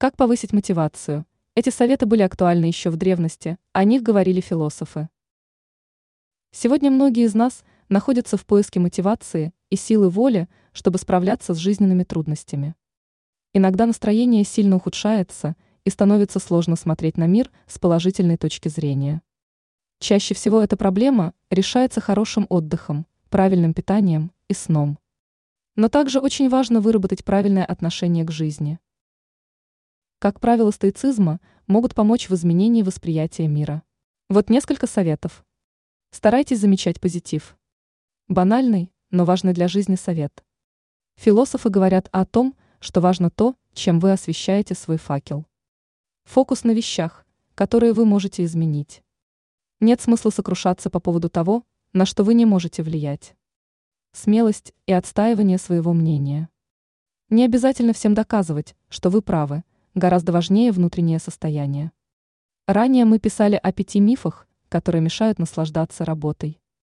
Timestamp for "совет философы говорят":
39.94-42.08